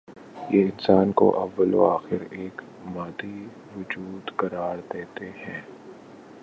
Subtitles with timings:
[0.49, 2.61] یہ انسان کو اوّ ل و آخر ایک
[2.85, 3.37] مادی
[3.77, 5.61] وجود قرار دیتے ہیں۔